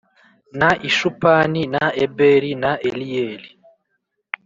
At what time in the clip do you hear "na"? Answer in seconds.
0.59-0.69, 1.73-1.85, 2.63-2.71